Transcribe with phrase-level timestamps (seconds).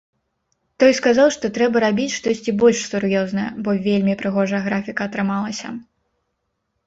[0.83, 5.67] Той сказаў, што трэба рабіць штосьці больш сур'ёзнае, бо вельмі прыгожая графіка атрымалася.